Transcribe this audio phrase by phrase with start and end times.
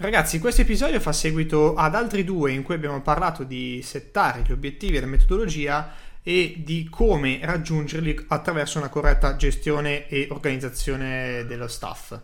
[0.00, 4.50] Ragazzi, questo episodio fa seguito ad altri due in cui abbiamo parlato di settare gli
[4.50, 5.92] obiettivi e la metodologia
[6.22, 12.18] e di come raggiungerli attraverso una corretta gestione e organizzazione dello staff.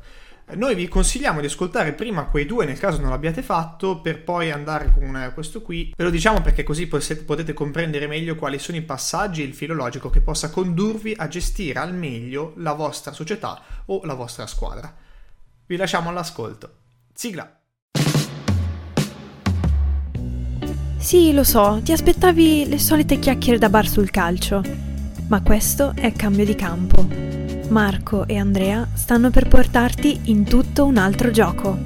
[0.54, 4.50] Noi vi consigliamo di ascoltare prima quei due nel caso non l'abbiate fatto per poi
[4.50, 5.92] andare con questo qui.
[5.94, 9.74] Ve lo diciamo perché così potete comprendere meglio quali sono i passaggi e il filo
[9.74, 14.96] logico che possa condurvi a gestire al meglio la vostra società o la vostra squadra.
[15.66, 16.76] Vi lasciamo all'ascolto.
[17.12, 17.64] Sigla!
[21.06, 24.60] Sì, lo so, ti aspettavi le solite chiacchiere da bar sul calcio,
[25.28, 27.06] ma questo è cambio di campo.
[27.68, 31.78] Marco e Andrea stanno per portarti in tutto un altro gioco.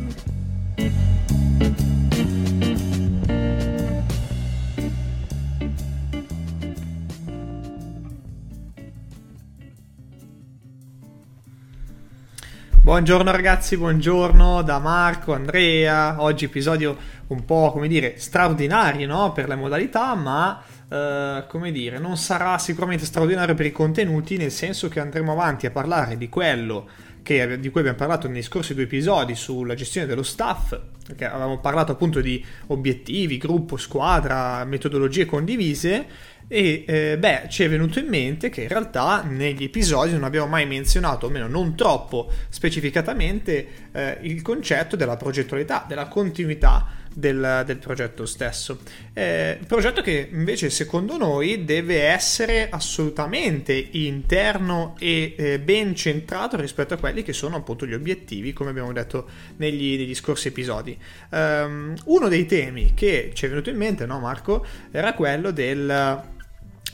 [12.83, 16.23] Buongiorno ragazzi, buongiorno da Marco, Andrea.
[16.23, 16.97] Oggi episodio
[17.31, 19.33] un po' come dire straordinario no?
[19.33, 24.51] per le modalità, ma eh, come dire, non sarà sicuramente straordinario per i contenuti, nel
[24.51, 26.89] senso che andremo avanti a parlare di quello
[27.23, 31.61] che, di cui abbiamo parlato nei scorsi due episodi sulla gestione dello staff, perché avevamo
[31.61, 36.07] parlato appunto di obiettivi, gruppo, squadra, metodologie condivise
[36.49, 40.49] e eh, beh, ci è venuto in mente che in realtà negli episodi non abbiamo
[40.49, 47.79] mai menzionato, almeno non troppo specificatamente, eh, il concetto della progettualità, della continuità del, del
[47.79, 48.81] progetto stesso.
[49.13, 56.95] Eh, progetto che invece secondo noi deve essere assolutamente interno e eh, ben centrato rispetto
[56.95, 60.97] a quelli che sono appunto gli obiettivi, come abbiamo detto negli, negli scorsi episodi.
[61.31, 66.39] Um, uno dei temi che ci è venuto in mente, no Marco, era quello del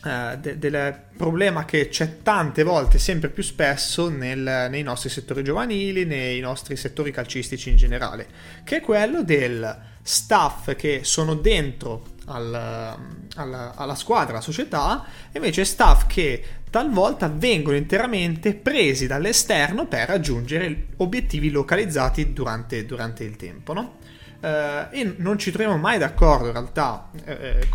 [0.06, 5.42] eh, de- del problema che c'è tante volte, sempre più spesso, nel, nei nostri settori
[5.42, 8.26] giovanili, nei nostri settori calcistici in generale,
[8.62, 12.96] che è quello del staff che sono dentro al,
[13.34, 20.08] alla, alla, squadra, alla società, e invece staff che talvolta vengono interamente presi dall'esterno per
[20.08, 23.72] raggiungere obiettivi localizzati durante, durante il tempo.
[23.72, 23.95] No?
[24.38, 27.68] Uh, e non ci troviamo mai d'accordo in realtà, eh, eh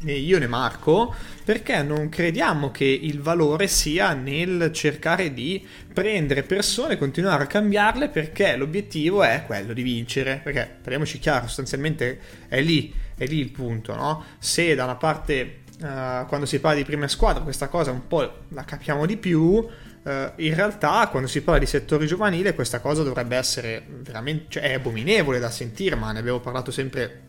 [0.00, 1.14] né io né Marco,
[1.44, 7.46] perché non crediamo che il valore sia nel cercare di prendere persone e continuare a
[7.46, 13.38] cambiarle perché l'obiettivo è quello di vincere, perché parliamoci chiaro, sostanzialmente è lì, è lì
[13.38, 14.24] il punto, no?
[14.38, 18.44] Se da una parte uh, quando si parla di prima squadra questa cosa un po'
[18.48, 19.66] la capiamo di più,
[20.02, 24.62] Uh, in realtà quando si parla di settore giovanile questa cosa dovrebbe essere veramente cioè,
[24.62, 27.26] è abominevole da sentire ma ne abbiamo parlato sempre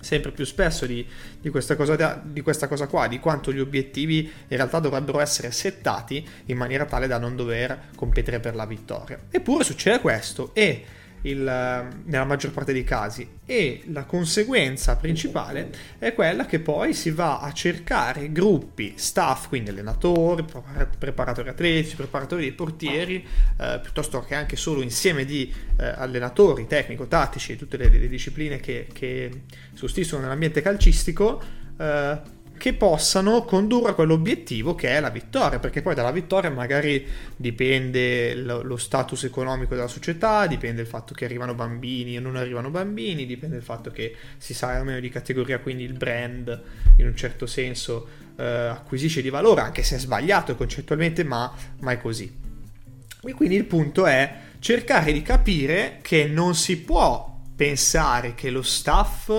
[0.00, 1.06] sempre più spesso di,
[1.40, 5.50] di, questa cosa, di, questa cosa, qua, di quanto gli obiettivi in realtà dovrebbero essere
[5.50, 9.18] settati in maniera tale da non dover competere per la vittoria.
[9.30, 10.84] Eppure succede questo e
[11.22, 13.38] il, nella maggior parte dei casi.
[13.44, 19.70] E la conseguenza principale è quella che poi si va a cercare gruppi, staff, quindi
[19.70, 20.44] allenatori,
[20.98, 23.26] preparatori atletici, preparatori dei portieri,
[23.58, 28.86] eh, piuttosto che anche solo insieme di eh, allenatori tecnico-tattici, tutte le, le discipline che,
[28.92, 29.42] che
[29.72, 31.42] sussistono nell'ambiente calcistico,
[31.78, 37.06] eh, che possano condurre a quell'obiettivo che è la vittoria, perché poi dalla vittoria magari
[37.34, 42.68] dipende lo, status economico della società, dipende il fatto che arrivano bambini o non arrivano
[42.68, 46.62] bambini, dipende il fatto che si sa o meno di categoria, quindi il brand
[46.96, 48.06] in un certo senso
[48.36, 52.30] eh, acquisisce di valore, anche se è sbagliato concettualmente, ma, ma è così.
[53.22, 58.60] E quindi il punto è cercare di capire che non si può pensare che lo
[58.60, 59.32] staff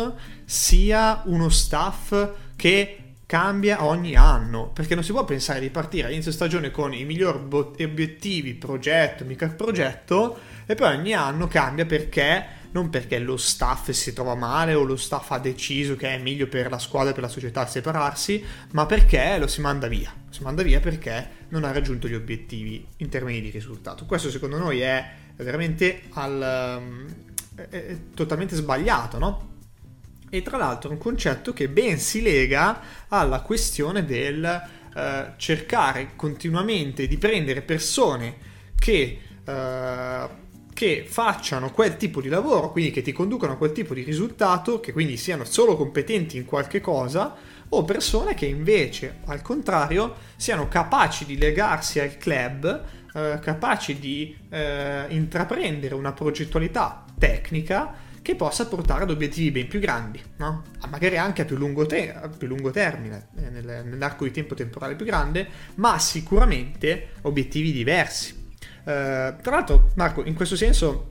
[0.43, 2.15] sia uno staff
[2.55, 7.05] che cambia ogni anno, perché non si può pensare di partire all'inizio stagione con i
[7.05, 13.91] migliori obiettivi, progetto, mica progetto, e poi ogni anno cambia perché non perché lo staff
[13.91, 17.13] si trova male o lo staff ha deciso che è meglio per la squadra e
[17.13, 20.13] per la società separarsi, ma perché lo si manda via.
[20.29, 24.05] Si manda via perché non ha raggiunto gli obiettivi in termini di risultato.
[24.05, 26.81] Questo secondo noi è veramente al,
[27.55, 29.50] è, è totalmente sbagliato, no?
[30.33, 32.79] E tra l'altro un concetto che ben si lega
[33.09, 38.35] alla questione del eh, cercare continuamente di prendere persone
[38.79, 40.27] che, eh,
[40.73, 44.79] che facciano quel tipo di lavoro, quindi che ti conducano a quel tipo di risultato,
[44.79, 47.35] che quindi siano solo competenti in qualche cosa,
[47.67, 54.35] o persone che invece, al contrario, siano capaci di legarsi al club, eh, capaci di
[54.49, 60.63] eh, intraprendere una progettualità tecnica che possa portare ad obiettivi ben più grandi, no?
[60.89, 64.53] magari anche a più lungo, te- a più lungo termine, eh, nel, nell'arco di tempo
[64.53, 68.49] temporale più grande, ma sicuramente obiettivi diversi.
[68.83, 71.10] Eh, tra l'altro, Marco, in questo senso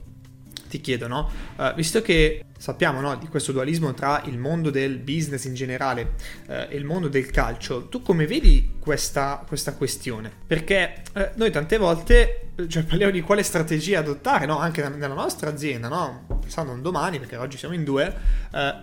[0.71, 1.29] ti chiedo, no?
[1.57, 6.13] Uh, visto che sappiamo no, di questo dualismo tra il mondo del business in generale
[6.47, 10.31] uh, e il mondo del calcio, tu come vedi questa, questa questione?
[10.47, 14.59] Perché uh, noi tante volte cioè, parliamo di quale strategia adottare, no?
[14.59, 16.39] Anche nella nostra azienda, no?
[16.39, 18.13] Pensando un domani, perché oggi siamo in due,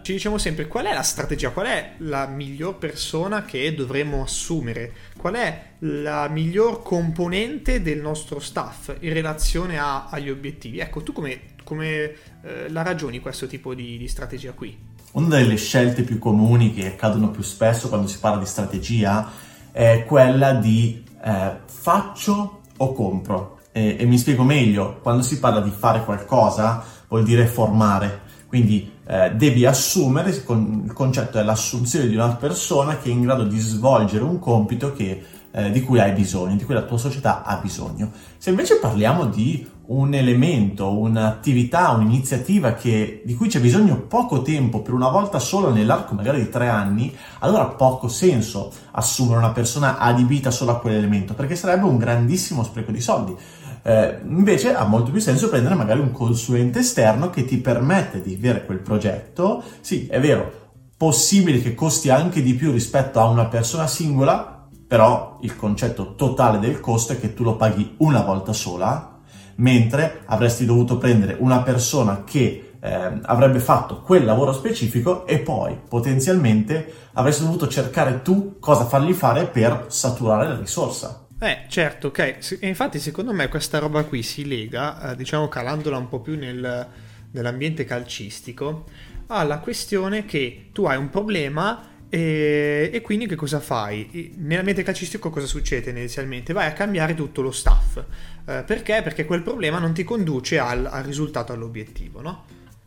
[0.03, 4.93] ci diciamo sempre qual è la strategia, qual è la miglior persona che dovremmo assumere,
[5.17, 10.81] qual è la miglior componente del nostro staff in relazione a, agli obiettivi.
[10.81, 14.75] Ecco, tu come, come eh, la ragioni questo tipo di, di strategia qui?
[15.13, 19.31] Una delle scelte più comuni che accadono più spesso quando si parla di strategia
[19.71, 23.59] è quella di eh, faccio o compro.
[23.73, 28.91] E, e, mi spiego meglio, quando si parla di fare qualcosa vuol dire formare, quindi
[29.07, 33.59] eh, devi assumere, il concetto è l'assunzione di una persona che è in grado di
[33.59, 37.57] svolgere un compito che eh, di cui hai bisogno, di cui la tua società ha
[37.57, 38.11] bisogno.
[38.39, 44.83] Se invece parliamo di un elemento, un'attività, un'iniziativa che, di cui c'è bisogno poco tempo,
[44.83, 49.53] per una volta solo nell'arco magari di tre anni, allora ha poco senso assumere una
[49.53, 53.35] persona adibita solo a quell'elemento, perché sarebbe un grandissimo spreco di soldi.
[53.83, 58.35] Eh, invece ha molto più senso prendere magari un consulente esterno che ti permette di
[58.35, 59.63] avere quel progetto.
[59.81, 60.53] Sì, è vero,
[60.99, 66.59] possibile che costi anche di più rispetto a una persona singola, però il concetto totale
[66.59, 69.18] del costo è che tu lo paghi una volta sola,
[69.59, 75.77] mentre avresti dovuto prendere una persona che eh, avrebbe fatto quel lavoro specifico e poi
[75.89, 81.27] potenzialmente avresti dovuto cercare tu cosa fargli fare per saturare la risorsa.
[81.41, 82.59] Eh, certo, ok.
[82.63, 86.87] infatti, secondo me, questa roba qui si lega, eh, diciamo, calandola un po' più nel,
[87.31, 88.85] nell'ambiente calcistico,
[89.29, 94.33] alla questione che tu hai un problema e, e, quindi che cosa fai?
[94.39, 96.55] Nell'ambiente calcistico cosa succede inizialmente?
[96.55, 97.99] Vai a cambiare tutto lo staff.
[98.47, 99.03] Eh, perché?
[99.03, 102.45] Perché quel problema non ti conduce al, al risultato, all'obiettivo, no?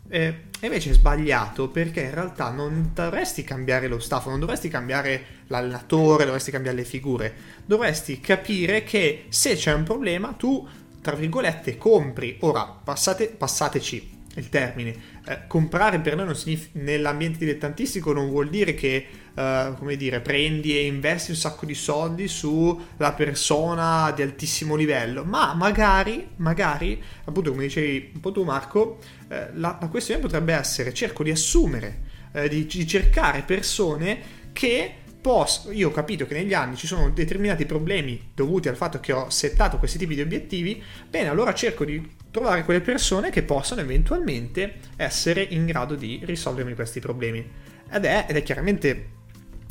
[0.09, 5.23] E invece è sbagliato perché in realtà non dovresti cambiare lo staff, non dovresti cambiare
[5.47, 7.33] l'allenatore, dovresti cambiare le figure.
[7.63, 10.67] Dovresti capire che se c'è un problema tu,
[10.99, 12.37] tra virgolette, compri.
[12.41, 14.95] Ora, passate, passateci il termine.
[15.25, 20.77] Eh, comprare per noi significa, nell'ambiente dilettantistico non vuol dire che, eh, come dire, prendi
[20.77, 27.51] e investi un sacco di soldi sulla persona di altissimo livello, ma magari, magari, appunto
[27.51, 32.09] come dicevi un po' tu Marco, eh, la, la, questione potrebbe essere cerco di assumere,
[32.33, 37.09] eh, di, di cercare persone che posso, io ho capito che negli anni ci sono
[37.11, 41.85] determinati problemi dovuti al fatto che ho settato questi tipi di obiettivi, bene, allora cerco
[41.85, 47.47] di trovare quelle persone che possano eventualmente essere in grado di risolvermi questi problemi.
[47.89, 49.09] Ed è, ed è chiaramente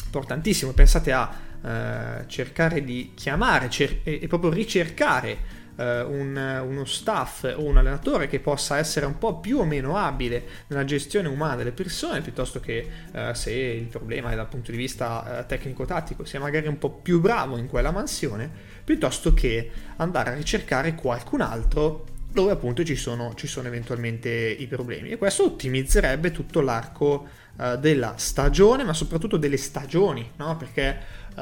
[0.05, 6.85] importantissimo, pensate a eh, cercare di chiamare cer- e, e, proprio ricercare eh, un, uno
[6.85, 11.29] staff o un allenatore che possa essere un po' più o meno abile nella gestione
[11.29, 15.47] umana delle persone, piuttosto che eh, se il problema è dal punto di vista eh,
[15.47, 18.50] tecnico-tattico, sia magari un po' più bravo in quella mansione,
[18.85, 24.67] piuttosto che andare a ricercare qualcun altro dove appunto ci sono, ci sono eventualmente i
[24.67, 25.11] problemi.
[25.11, 27.26] E questo ottimizzerebbe tutto l'arco
[27.61, 30.57] uh, della stagione ma soprattutto delle stagioni no?
[30.57, 30.99] perché
[31.37, 31.41] uh,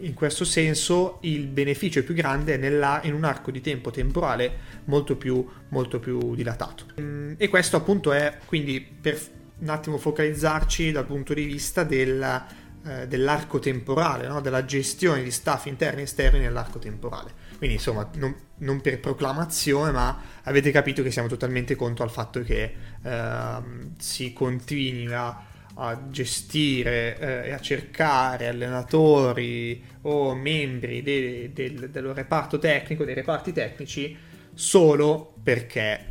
[0.00, 5.16] in questo senso il beneficio più grande nella, in un arco di tempo temporale molto
[5.16, 9.18] più, molto più dilatato mm, e questo appunto è quindi per
[9.58, 12.44] un attimo focalizzarci dal punto di vista della,
[12.82, 14.40] uh, dell'arco temporale no?
[14.40, 19.90] della gestione di staff interni e esterni nell'arco temporale quindi insomma, non, non, per proclamazione,
[19.90, 23.56] ma avete capito che siamo totalmente contro al fatto che eh,
[23.96, 25.42] si continui a,
[25.76, 33.14] a gestire eh, e a cercare allenatori o membri de, de, del reparto tecnico, dei
[33.14, 34.14] reparti tecnici,
[34.52, 36.04] solo perché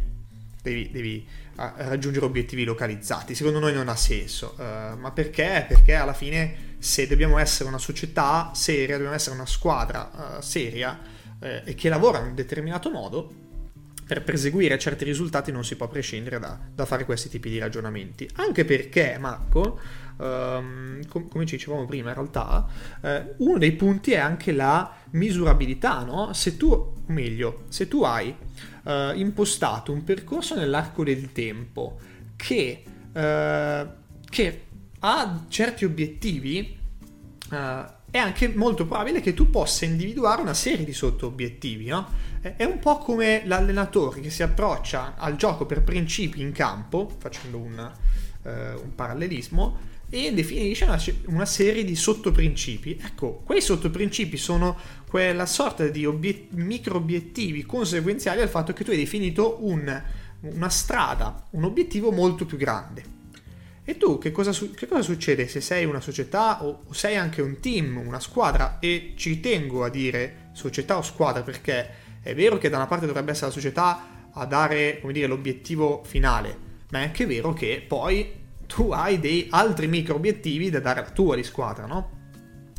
[0.64, 3.36] devi, devi raggiungere obiettivi localizzati.
[3.36, 5.66] Secondo noi non ha senso, uh, ma perché?
[5.68, 11.13] Perché alla fine se dobbiamo essere una società seria, dobbiamo essere una squadra uh, seria,
[11.44, 13.32] eh, e che lavora in un determinato modo,
[14.06, 18.28] per perseguire certi risultati non si può prescindere da, da fare questi tipi di ragionamenti.
[18.36, 19.80] Anche perché, Marco,
[20.18, 22.68] um, com- come ci dicevamo prima, in realtà,
[23.02, 26.34] eh, uno dei punti è anche la misurabilità, no?
[26.34, 28.36] Se tu, o meglio, se tu hai
[28.84, 31.98] uh, impostato un percorso nell'arco del tempo
[32.36, 33.88] che, uh,
[34.30, 34.62] che
[35.00, 36.78] ha certi obiettivi,
[37.52, 42.08] uh, è anche molto probabile che tu possa individuare una serie di sotto-obiettivi, no?
[42.42, 47.58] È un po' come l'allenatore che si approccia al gioco per principi in campo, facendo
[47.58, 47.92] un,
[48.44, 49.80] uh, un parallelismo,
[50.12, 53.00] e definisce una, una, serie di sottoprincipi.
[53.04, 54.78] Ecco, quei sottoprincipi sono
[55.08, 60.04] quella sorta di obiet- micro obiettivi conseguenziali al fatto che tu hai definito un
[60.42, 63.22] una strada, un obiettivo molto più grande.
[63.86, 67.60] E tu che cosa, che cosa, succede se sei una società o, sei anche un
[67.60, 68.80] team, una squadra?
[68.80, 71.90] E ci tengo a dire società o squadra perché
[72.22, 76.58] è vero che da una parte dovrebbe essere la società a dare, dire, l'obiettivo finale,
[76.92, 81.10] ma è anche vero che poi tu hai dei altri micro obiettivi da dare alla
[81.10, 82.22] tua di squadra, no?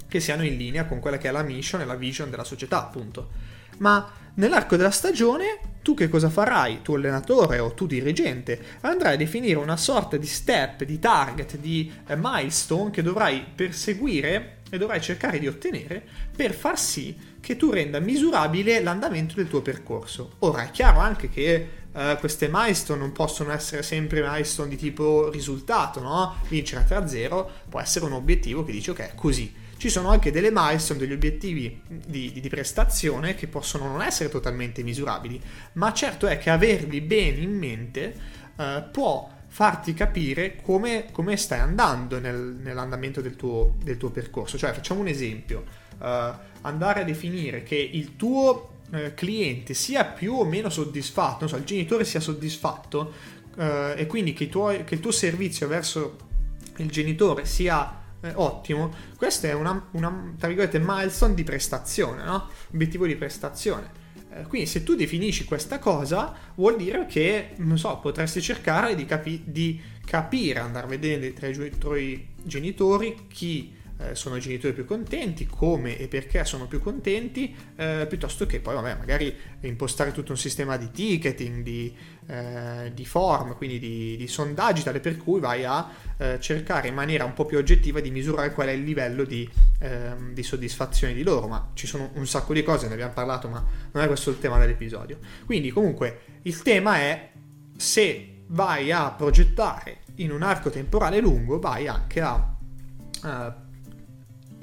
[0.08, 2.78] Che siano in linea con quella che è la mission e la vision della società,
[2.78, 3.30] appunto.
[3.78, 6.81] Ma nell'arco della stagione tu che cosa farai?
[6.81, 11.93] Tu allenatore o tu dirigente andrai a definire una sorta di step, di target, di
[12.07, 16.03] eh, milestone che dovrai perseguire e dovrai cercare di ottenere
[16.35, 20.37] per far sì che tu renda misurabile l'andamento del tuo percorso.
[20.38, 25.29] Ora è chiaro anche che uh, queste milestone non possono essere sempre milestone di tipo
[25.29, 26.37] risultato, no?
[26.49, 29.62] Vincere 3-0 può essere un obiettivo che dice ok, così.
[29.85, 34.31] Ci sono anche delle milestone, degli obiettivi di, di, di prestazione che possono non essere
[34.31, 35.38] totalmente misurabili,
[35.75, 38.14] ma certo è che averli bene in mente
[38.57, 44.57] uh, può farti capire come, come stai andando nel, nell'andamento del tuo, del tuo, percorso.
[44.57, 45.64] Cioè, facciamo un esempio,
[45.99, 46.07] uh,
[46.62, 51.57] andare a definire che il tuo uh, cliente sia più o meno soddisfatto, non so,
[51.57, 53.12] il genitore sia soddisfatto
[53.57, 56.17] uh, e quindi che, tuoi, che, il tuo servizio verso
[56.79, 58.00] il genitore sia
[58.35, 62.49] ottimo, questo è una, una, tra virgolette, milestone di prestazione, no?
[62.73, 64.02] Obiettivo di prestazione.
[64.49, 69.43] Quindi se tu definisci questa cosa vuol dire che, non so, potresti cercare di, capi-
[69.45, 74.85] di capire, andare a vedere tra i tuoi genitori chi eh, sono i genitori più
[74.85, 80.33] contenti, come e perché sono più contenti, eh, piuttosto che poi vabbè, magari impostare tutto
[80.33, 81.95] un sistema di ticketing, di,
[82.27, 86.95] eh, di form, quindi di, di, sondaggi, tale per cui vai a eh, cercare in
[86.95, 89.49] maniera un po' più oggettiva di misurare qual è il livello di,
[89.79, 93.49] ehm, di soddisfazione di loro, ma ci sono un sacco di cose, ne abbiamo parlato,
[93.49, 95.19] ma non è questo il tema dell'episodio.
[95.47, 97.31] Quindi comunque il tema è
[97.77, 102.49] se vai a progettare in un arco temporale lungo, vai anche a
[103.25, 103.63] Uh,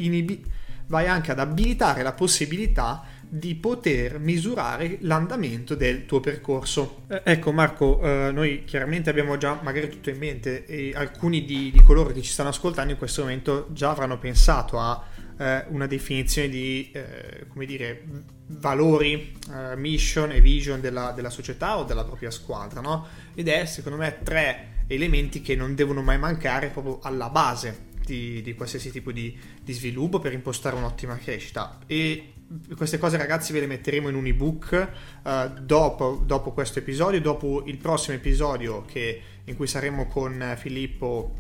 [0.06, 0.44] inibi-
[0.88, 3.04] vai anche ad abilitare la possibilità
[3.34, 7.04] di poter misurare l'andamento del tuo percorso.
[7.08, 11.72] Eh, ecco Marco, eh, noi chiaramente abbiamo già magari tutto in mente e alcuni di,
[11.72, 15.02] di, coloro che ci stanno ascoltando in questo momento già avranno pensato a
[15.38, 18.04] eh, una definizione di, eh, come dire,
[18.48, 23.08] valori, eh, mission e vision della, della, società o della propria squadra, no?
[23.34, 28.42] Ed è secondo me tre elementi che non devono mai mancare proprio alla base di,
[28.42, 31.80] di qualsiasi tipo di, di, sviluppo per impostare un'ottima crescita.
[31.88, 32.34] E
[32.76, 34.90] queste cose, ragazzi, ve le metteremo in un ebook
[35.24, 41.34] uh, dopo, dopo, questo episodio, dopo il prossimo episodio che, in cui saremo con Filippo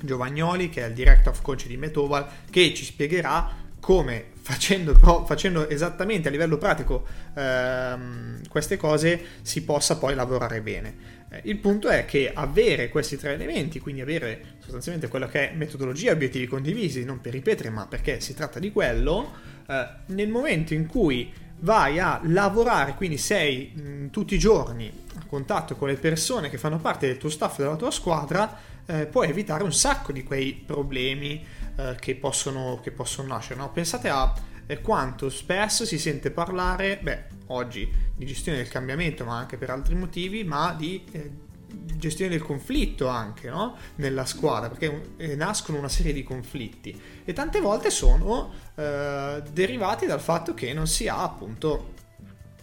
[0.00, 4.94] Giovagnoli, che è il director of coach di Metoval, che ci spiegherà come facendo,
[5.26, 11.14] facendo, esattamente a livello pratico ehm, queste cose si possa poi lavorare bene.
[11.28, 15.54] Eh, il punto è che avere questi tre elementi, quindi avere sostanzialmente quello che è
[15.54, 19.32] metodologia e obiettivi condivisi, non per ripetere, ma perché si tratta di quello,
[19.68, 25.24] eh, nel momento in cui vai a lavorare, quindi sei mh, tutti i giorni a
[25.26, 29.28] contatto con le persone che fanno parte del tuo staff della tua squadra, eh, puoi
[29.28, 31.44] evitare un sacco di quei problemi
[31.76, 33.58] eh, che, possono, che, possono, nascere.
[33.58, 33.70] No?
[33.72, 34.32] Pensate a
[34.66, 39.70] eh, quanto spesso si sente parlare, beh, oggi di gestione del cambiamento, ma anche per
[39.70, 41.30] altri motivi, ma di eh,
[41.96, 43.76] gestione del conflitto anche no?
[43.96, 50.06] nella squadra, perché eh, nascono una serie di conflitti e tante volte sono eh, derivati
[50.06, 51.94] dal fatto che non si ha appunto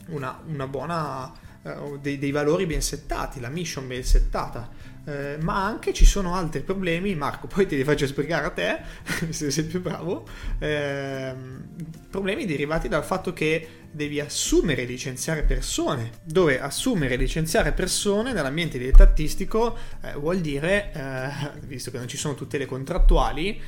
[0.07, 1.31] una, una buona,
[1.63, 4.91] eh, dei, dei, valori ben settati, la mission ben settata.
[5.05, 8.79] Eh, ma anche ci sono altri problemi, Marco, poi te li faccio spiegare a te,
[9.33, 10.25] se sei più bravo,
[10.59, 11.65] ehm,
[12.09, 18.33] problemi derivati dal fatto che devi assumere e licenziare persone, dove assumere e licenziare persone
[18.33, 23.61] nell'ambiente dilettantistico eh, vuol dire, eh, visto che non ci sono tutte le contrattuali, eh,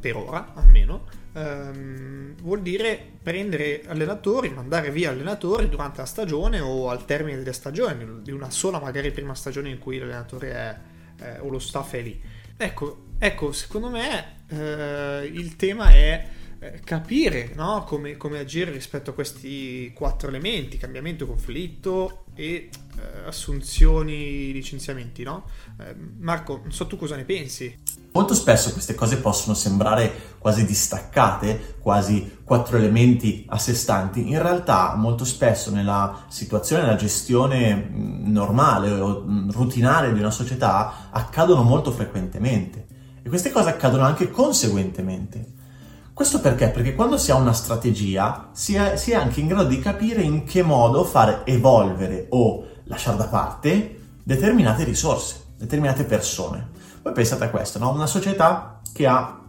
[0.00, 6.90] per ora almeno, ehm, vuol dire prendere allenatori, mandare via allenatori durante la stagione o
[6.90, 10.78] al termine delle stagioni, di una sola magari prima stagione in cui l'allenatore è,
[11.22, 12.20] eh, o lo staff è lì.
[12.56, 16.28] Ecco, ecco secondo me eh, il tema è
[16.60, 17.84] eh, capire no?
[17.84, 25.22] come, come, agire rispetto a questi quattro elementi, cambiamento, conflitto e eh, assunzioni, licenziamenti.
[25.22, 25.48] No?
[25.78, 27.76] Eh, Marco, non so tu cosa ne pensi.
[28.12, 34.28] Molto spesso queste cose possono sembrare quasi distaccate, quasi quattro elementi a sé stanti.
[34.28, 41.62] In realtà molto spesso nella situazione, nella gestione normale o rutinaria di una società accadono
[41.62, 42.86] molto frequentemente.
[43.22, 45.56] E queste cose accadono anche conseguentemente.
[46.14, 46.70] Questo perché?
[46.70, 50.22] Perché quando si ha una strategia si è, si è anche in grado di capire
[50.22, 56.76] in che modo fare evolvere o lasciare da parte determinate risorse, determinate persone.
[57.08, 57.90] Voi pensate a questo, no?
[57.90, 59.40] Una società che ha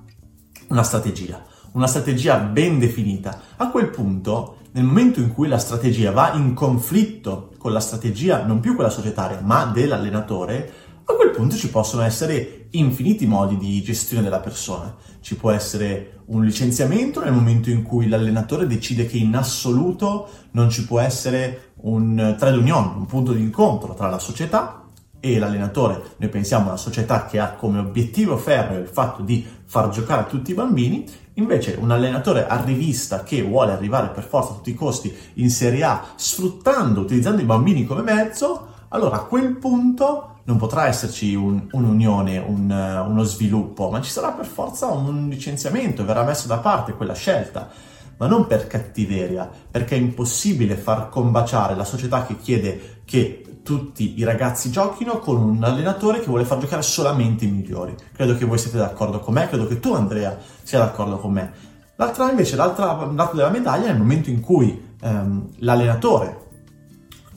[0.69, 3.37] una strategia, una strategia ben definita.
[3.57, 8.45] A quel punto, nel momento in cui la strategia va in conflitto con la strategia
[8.45, 10.71] non più quella societaria, ma dell'allenatore,
[11.03, 14.95] a quel punto ci possono essere infiniti modi di gestione della persona.
[15.19, 20.69] Ci può essere un licenziamento nel momento in cui l'allenatore decide che in assoluto non
[20.69, 24.85] ci può essere un trade union, un punto di incontro tra la società
[25.19, 26.01] e l'allenatore.
[26.17, 30.27] Noi pensiamo a una società che ha come obiettivo ferreo il fatto di far giocare
[30.27, 34.75] tutti i bambini, invece un allenatore arrivista che vuole arrivare per forza a tutti i
[34.75, 40.57] costi in Serie A sfruttando, utilizzando i bambini come mezzo, allora a quel punto non
[40.57, 46.23] potrà esserci un, un'unione, un, uno sviluppo, ma ci sarà per forza un licenziamento, verrà
[46.23, 47.69] messo da parte quella scelta.
[48.17, 54.17] Ma non per cattiveria, perché è impossibile far combaciare la società che chiede che tutti
[54.17, 57.93] i ragazzi giochino con un allenatore che vuole far giocare solamente i migliori.
[58.13, 61.51] Credo che voi siete d'accordo con me, credo che tu Andrea sia d'accordo con me.
[61.95, 66.47] L'altra invece, l'altro lato della medaglia è il momento in cui ehm, l'allenatore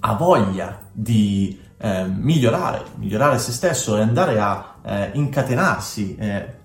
[0.00, 6.60] ha voglia di eh, migliorare, migliorare se stesso e andare a eh, incatenarsi eh,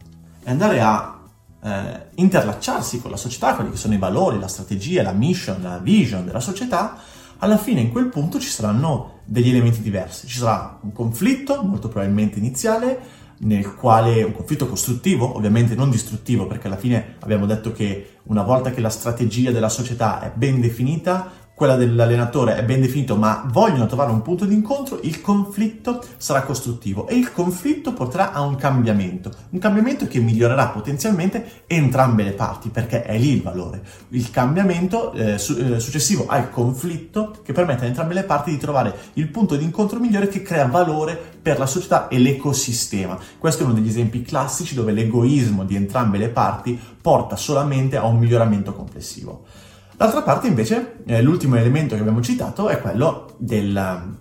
[0.45, 1.19] andare a
[1.61, 5.77] eh, interlacciarsi con la società, quelli che sono i valori, la strategia, la mission, la
[5.79, 6.95] vision della società,
[7.39, 10.25] alla fine in quel punto ci saranno degli elementi diversi.
[10.27, 16.47] Ci sarà un conflitto, molto probabilmente iniziale, nel quale un conflitto costruttivo, ovviamente non distruttivo,
[16.47, 20.59] perché alla fine abbiamo detto che una volta che la strategia della società è ben
[20.59, 26.03] definita, quella dell'allenatore è ben definito, ma vogliono trovare un punto di incontro, il conflitto
[26.17, 32.21] sarà costruttivo e il conflitto porterà a un cambiamento, un cambiamento che migliorerà potenzialmente entrambe
[32.21, 33.81] le parti, perché è lì il valore.
[34.09, 38.57] Il cambiamento eh, su- eh, successivo al conflitto che permette a entrambe le parti di
[38.57, 43.17] trovare il punto di incontro migliore che crea valore per la società e l'ecosistema.
[43.39, 48.05] Questo è uno degli esempi classici dove l'egoismo di entrambe le parti porta solamente a
[48.05, 49.65] un miglioramento complessivo.
[49.97, 54.15] D'altra parte invece eh, l'ultimo elemento che abbiamo citato è quello del,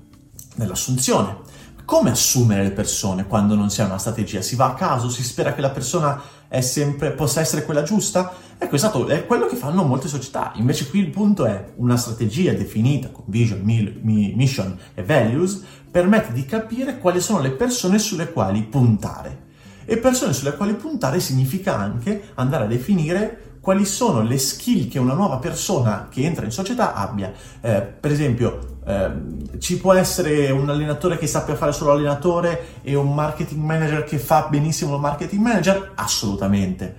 [0.54, 1.36] dell'assunzione.
[1.84, 4.40] Come assumere le persone quando non si ha una strategia?
[4.40, 5.10] Si va a caso?
[5.10, 6.18] Si spera che la persona
[6.60, 8.32] sempre, possa essere quella giusta?
[8.56, 10.52] Ecco, esatto, è quello che fanno molte società.
[10.54, 16.46] Invece qui il punto è una strategia definita con vision, mission e values permette di
[16.46, 19.44] capire quali sono le persone sulle quali puntare.
[19.84, 25.00] E persone sulle quali puntare significa anche andare a definire quali sono le skill che
[25.00, 27.33] una nuova persona che entra in società abbia.
[27.61, 32.94] Eh, per esempio, eh, ci può essere un allenatore che sappia fare solo allenatore e
[32.94, 35.94] un marketing manager che fa benissimo il marketing manager?
[35.96, 36.94] Assolutamente.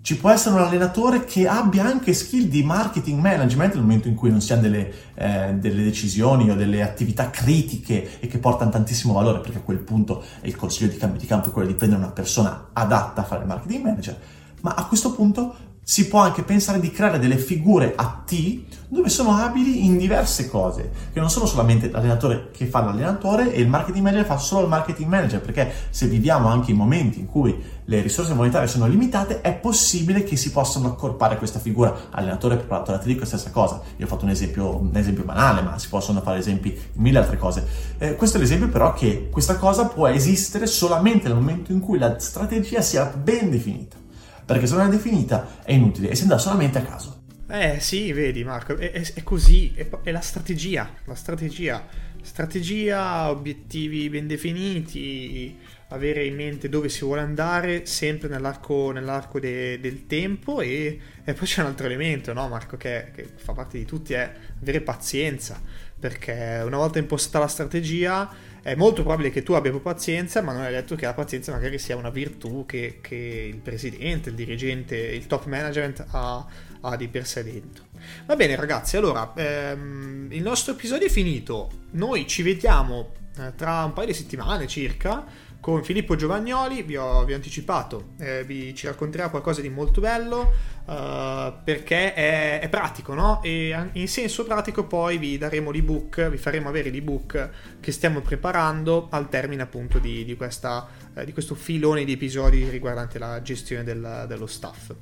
[0.00, 4.14] Ci può essere un allenatore che abbia anche skill di marketing management nel momento in
[4.14, 8.70] cui non si hanno delle, eh, delle, decisioni o delle attività critiche e che portano
[8.70, 11.74] tantissimo valore, perché a quel punto il consiglio di cambio di campo è quello di
[11.74, 14.16] prendere una persona adatta a fare marketing manager.
[14.60, 19.08] Ma a questo punto si può anche pensare di creare delle figure a T dove
[19.08, 23.68] sono abili in diverse cose, che non sono solamente l'allenatore che fa l'allenatore e il
[23.68, 27.56] marketing manager fa solo il marketing manager, perché se viviamo anche in momenti in cui
[27.84, 31.94] le risorse monetarie sono limitate, è possibile che si possano accorpare questa figura.
[32.10, 33.80] Allenatore, preparatore atletico, stessa cosa.
[33.96, 37.18] Io ho fatto un esempio, un esempio banale, ma si possono fare esempi in mille
[37.18, 37.64] altre cose.
[37.98, 41.98] Eh, questo è l'esempio però che questa cosa può esistere solamente nel momento in cui
[41.98, 44.04] la strategia sia ben definita
[44.46, 47.24] perché se non è definita è inutile e si andrà solamente a caso.
[47.48, 51.86] Eh sì, vedi Marco, è, è, è così, è, è, la strategia, la strategia,
[52.20, 55.56] strategia, obiettivi ben definiti,
[55.88, 61.32] avere in mente dove si vuole andare sempre nell'arco, nell'arco de, del tempo e, e,
[61.34, 64.80] poi c'è un altro elemento, no Marco, che, che fa parte di tutti, è avere
[64.80, 65.60] pazienza,
[65.98, 68.28] perché una volta impostata la strategia
[68.66, 71.52] è molto probabile che tu abbia più pazienza, ma non è detto che la pazienza
[71.52, 73.14] magari sia una virtù che, che
[73.48, 76.44] il presidente, il dirigente, il top management ha,
[76.80, 77.84] ha, di per sé dentro.
[78.26, 83.84] Va bene ragazzi, allora ehm, il nostro episodio è finito, noi ci vediamo eh, tra
[83.84, 85.24] un paio di settimane circa
[85.60, 90.00] con Filippo Giovagnoli, vi ho, vi ho anticipato, eh, vi ci racconterà qualcosa di molto
[90.00, 90.52] bello
[90.84, 93.42] uh, perché è, è, pratico, no?
[93.42, 99.08] E in senso pratico poi vi daremo l'ebook, vi faremo avere l'ebook che stiamo preparando
[99.10, 103.82] al termine appunto di, di, questa, eh, di questo filone di episodi riguardante la gestione
[103.82, 104.94] del, dello staff.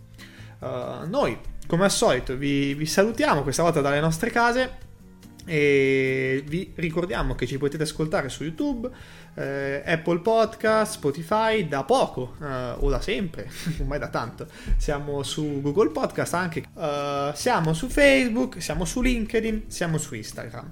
[0.61, 4.84] Uh, noi, come al solito, vi, vi salutiamo questa volta dalle nostre case
[5.45, 8.91] e vi ricordiamo che ci potete ascoltare su YouTube,
[9.35, 13.49] eh, Apple Podcast, Spotify, da poco eh, o da sempre,
[13.81, 14.47] ormai da tanto.
[14.77, 20.71] Siamo su Google Podcast anche, eh, siamo su Facebook, siamo su LinkedIn, siamo su Instagram.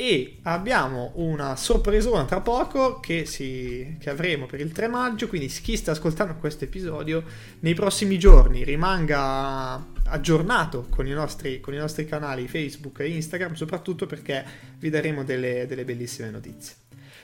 [0.00, 5.48] E abbiamo una sorpresona tra poco che, si, che, avremo per il 3 maggio, quindi
[5.48, 7.22] chi sta ascoltando questo episodio
[7.58, 13.52] nei prossimi giorni rimanga aggiornato con i nostri, con i nostri canali Facebook e Instagram,
[13.52, 14.42] soprattutto perché
[14.78, 16.76] vi daremo delle, delle bellissime notizie.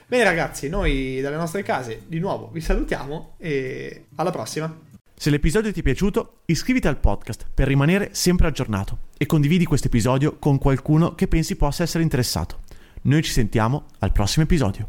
[0.07, 4.85] Bene ragazzi, noi dalle nostre case di nuovo vi salutiamo e alla prossima.
[5.19, 9.87] Se l'episodio ti è piaciuto, iscriviti al podcast per rimanere sempre aggiornato e condividi questo
[9.87, 12.65] episodio con qualcuno che pensi possa essere interessato.
[13.07, 14.88] Noi ci sentiamo al prossimo episodio.